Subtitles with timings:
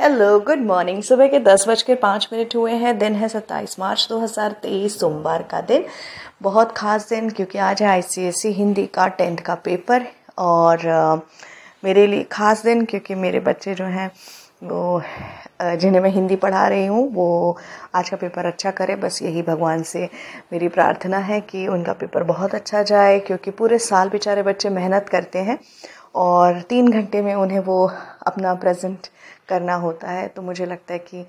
[0.00, 3.78] Hello good morning सुबह के दस बज के पाँच मिनट हुए हैं। दिन है सत्ताईस
[3.80, 5.84] मार्च दो हज़ार तेईस सोमवार का दिन।
[6.42, 10.06] बहुत ख़ास दिन क्योंकि आज है आईसीएसई हिंदी का टेंथ का पेपर।
[10.38, 11.20] और uh,
[11.84, 14.10] मेरे लिए ख़ास दिन क्योंकि मेरे बच्चे जो हैं
[14.64, 15.02] वो
[15.62, 17.56] जिन्हें मैं हिंदी पढ़ा रही हूँ वो
[17.94, 20.08] आज का पेपर अच्छा करे। बस यही भगवान से
[20.52, 25.08] मेरी प्रार्थना है कि उनका पेपर बहुत अच्छा जाए क्योंकि पूरे साल बेचारे बच्चे मेहनत
[25.08, 25.58] करते हैं।
[26.14, 27.86] और तीन घंटे में उन्हें वो
[28.26, 29.06] अपना प्रेजेंट
[29.48, 31.26] करना होता है। तो मुझे लगता है कि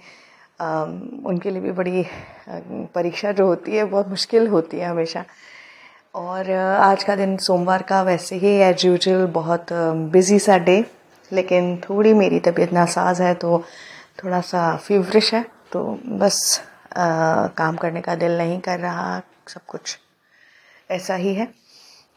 [1.25, 2.05] उनके लिए भी बड़ी
[2.95, 5.23] परीक्षा जो होती है बहुत मुश्किल होती है हमेशा।
[6.15, 9.73] और आज का दिन सोमवार का वैसे ही एज यूजल बहुत
[10.11, 10.83] बिज़ी सा डे
[11.31, 13.57] लेकिन थोड़ी मेरी तबीयत नासाज है तो
[14.23, 16.61] थोड़ा सा फीवरिश है। तो बस
[16.97, 19.97] आ, काम करने का दिल नहीं कर रहा सब कुछ
[20.91, 21.47] ऐसा ही है।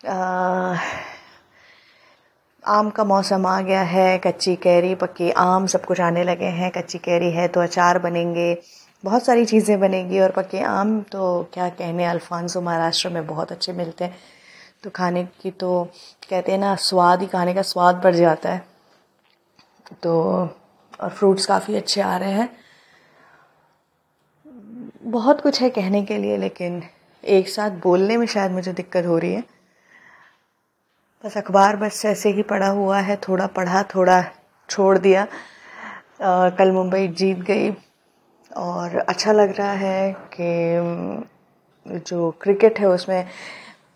[0.06, 0.76] आ,
[2.68, 6.70] आम का मौसम आ गया है, कच्ची कैरी, पक्की आम सब कुछ आने लगे हैं,
[6.72, 8.56] कच्ची कैरी है तो अचार बनेंगे,
[9.04, 13.72] बहुत सारी चीज़ें बनेंगी और पक्के आम तो क्या कहने, अल्फांसो महाराष्ट्र में बहुत अच्छे
[13.72, 14.16] मिलते हैं।
[14.84, 15.84] तो खाने की तो
[16.30, 18.64] कहते हैं ना, स्वाद ही खाने का स्वाद बढ़ जाता है।
[20.02, 20.20] तो
[21.00, 22.48] और फ्रूट्स काफ़ी अच्छे आ रहे हैं।
[25.02, 26.82] बहुत कुछ है कहने के लिए, लेकिन
[27.24, 29.44] एक साथ बोलने में शायद मुझे दिक्कत हो रही है।
[31.24, 34.22] बस अखबार बस ऐसे ही पढ़ा हुआ है थोड़ा पढ़ा थोड़ा
[34.68, 35.22] छोड़ दिया।
[36.22, 37.70] आ, कल मुंबई जीत गई
[38.56, 43.24] और अच्छा लग रहा है कि जो क्रिकेट है उसमें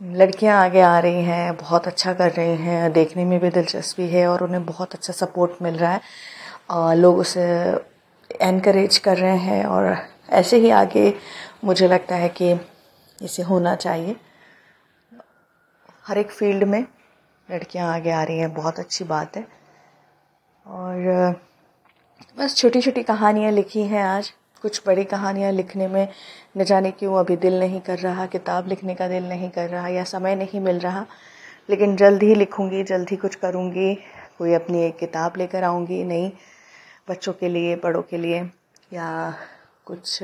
[0.03, 4.27] लड़कियाँ आगे आ रही हैं बहुत अच्छा कर रही हैं देखने में भी दिलचस्पी है
[4.29, 6.01] और उन्हें बहुत अच्छा सपोर्ट मिल रहा है।
[6.71, 7.45] और लोग उसे
[8.31, 9.97] एनकरेज कर रहे हैं और
[10.31, 11.13] ऐसे ही आगे
[11.65, 12.53] मुझे लगता है कि
[13.19, 14.17] इसे होना चाहिए।
[16.07, 16.85] हर एक फ़ील्ड में
[17.51, 19.47] लड़कियाँ आगे आ रही हैं, बहुत अच्छी बात है।
[20.67, 21.41] और
[22.39, 26.09] बस छोटी छोटी कहानियाँ लिखी हैं आज। कुछ बड़ी कहानियाँ लिखने में
[26.57, 29.89] न जाने क्यों अभी दिल नहीं कर रहा, किताब लिखने का दिल नहीं कर रहा
[29.89, 31.07] या समय नहीं मिल रहा।
[31.71, 33.95] लेकिन जल्द ही लिखूँगी, जल्द ही कुछ करूँगी,
[34.39, 36.31] कोई अपनी एक किताब लेकर आऊँगी नहीं
[37.09, 38.43] बच्चों के लिए, बड़ों के लिए,
[38.93, 39.35] या
[39.87, 40.23] कुछ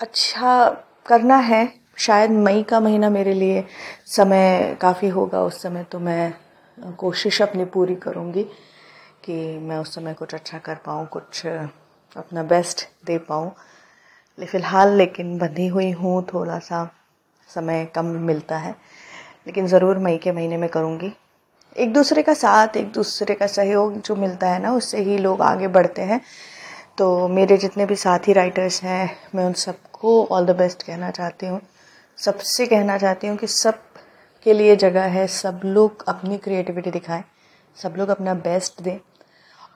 [0.00, 0.68] अच्छा
[1.06, 3.64] करना है। शायद मई का महीना मेरे लिए
[4.06, 6.32] समय काफ़ी होगा उस समय तो मैं
[6.98, 8.42] कोशिश अपनी पूरी करूँगी
[9.24, 13.50] कि मैं उस समय कुछ अच्छा कर पाऊँ, कुछ अपना बेस्ट दे पाऊँ।
[14.38, 16.88] फ़िलहाल लेकिन बंधी हुई हूँ थोड़ा सा
[17.48, 18.74] समय कम मिलता है,
[19.46, 21.12] लेकिन ज़रूर मई के महीने में करूँगी।
[21.76, 25.42] एक दूसरे का साथ, एक दूसरे का सहयोग जो मिलता है ना, उससे ही लोग
[25.42, 26.20] आगे बढ़ते हैं।
[26.98, 31.46] तो मेरे जितने भी साथी राइटर्स हैं, मैं उन सबको ऑल द बेस्ट कहना चाहती
[31.46, 31.60] हूँ।
[32.20, 33.78] सबसे कहना चाहती हूँ कि सब
[34.42, 37.22] के लिए जगह है सब लोग अपनी क्रिएटिविटी दिखाएँ
[37.76, 38.98] सब लोग अपना बेस्ट दें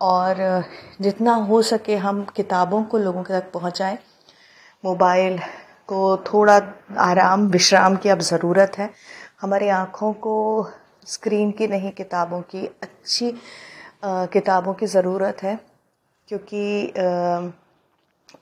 [0.00, 0.64] और
[1.00, 3.98] जितना हो सके हम किताबों को लोगों के तक पहुंचाएँ।
[4.84, 5.38] मोबाइल
[5.88, 6.56] को थोड़ा
[6.98, 8.90] आराम विश्राम की अब ज़रूरत है।
[9.40, 10.36] हमारी आँखों को
[11.06, 13.30] स्क्रीन की नहीं किताबों की अच्छी
[14.04, 15.58] आ, किताबों की ज़रूरत है।
[16.28, 17.50] क्योंकि आ,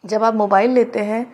[0.07, 1.27] जब आप मोबाइल लेते हैं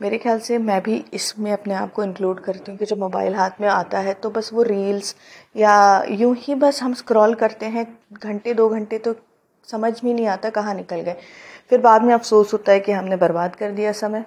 [0.00, 3.34] मेरे ख्याल से मैं भी इसमें अपने आप को इंक्लूड करती हूँ कि जब मोबाइल
[3.34, 5.14] हाथ में आता है तो बस वो रील्स
[5.56, 5.72] या
[6.10, 9.14] यूँ ही बस हम स्क्रॉल करते हैं घंटे दो घंटे तो
[9.68, 11.16] समझ में नहीं आता कहाँ निकल गए।
[11.70, 14.24] फिर बाद में अफसोस होता है कि हमने बर्बाद कर दिया समय।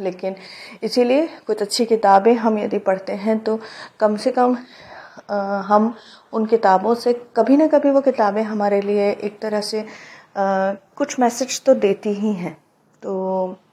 [0.00, 0.34] लेकिन
[0.82, 3.58] इसीलिए कुछ अच्छी किताबें हम यदि पढ़ते हैं तो
[4.00, 4.56] कम से कम
[5.30, 5.94] आ, हम
[6.32, 11.18] उन किताबों से कभी ना कभी वो किताबें हमारे लिए एक तरह से आ, कुछ
[11.20, 12.56] मैसेज तो देती ही हैं।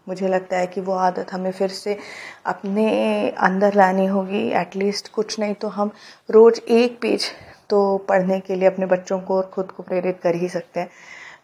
[0.07, 1.97] मुझे लगता है कि वो आदत हमें फिर से
[2.45, 5.91] अपने अंदर लानी होगी। एटलीस्ट कुछ नहीं तो हम
[6.29, 7.31] रोज़ एक पेज
[7.69, 10.89] तो पढ़ने के लिए अपने बच्चों को और ख़ुद को प्रेरित कर ही सकते हैं।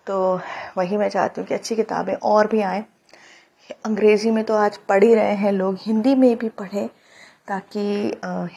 [0.07, 0.39] तो
[0.77, 2.83] वही मैं चाहती हूँ कि अच्छी किताबें और भी आएँ।
[3.85, 6.87] अंग्रेज़ी में तो आज पढ़ ही रहे हैं लोग, हिंदी में भी पढ़ें
[7.47, 7.81] ताकि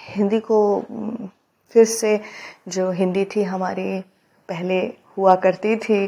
[0.08, 0.58] हिंदी को
[1.74, 2.20] फिर से
[2.68, 4.00] जो हिंदी थी हमारी,
[4.48, 4.78] पहले
[5.16, 6.04] हुआ करती थी,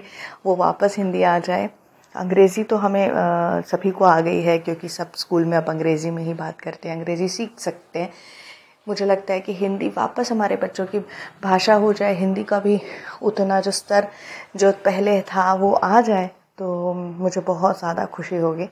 [0.46, 1.68] वो वापस हिंदी आ जाए।
[2.16, 6.10] अंग्रेज़ी तो हमें आ, सभी को आ गई है क्योंकि सब स्कूल में अब अंग्रेज़ी
[6.10, 8.10] में ही बात करते हैं। अंग्रेज़ी सीख सकते हैं।
[8.86, 10.98] मुझे लगता है कि हिंदी वापस हमारे बच्चों की
[11.42, 12.80] भाषा हो जाए हिंदी का भी
[13.22, 14.08] उतना जो स्तर
[14.56, 18.68] जो पहले था वो आ जाए तो मुझे बहुत ज़्यादा खुशी होगी।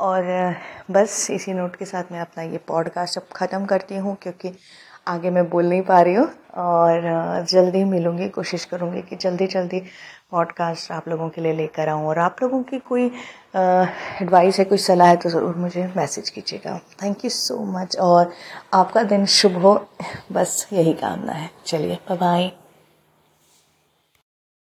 [0.00, 0.22] और
[0.90, 4.52] बस इसी नोट के साथ मैं अपना ये पॉडकास्ट अब ख़त्म करती हूँ क्योंकि
[5.08, 9.82] आगे मैं बोल नहीं पा रही हूँ। और जल्दी मिलूँगी कोशिश करूँगी कि जल्दी जल्दी
[10.32, 13.06] पॉडकास्ट आप लोगों के लिए लेकर आऊँ। और आप लोगों की कोई
[13.56, 18.32] एडवाइस है, कोई सलाह है तो ज़रूर मुझे मैसेज कीजिएगा। थैंक यू सो मच और
[18.74, 19.74] आपका दिन शुभ हो।
[20.32, 22.50] बस यही कामना है। चलिए बाय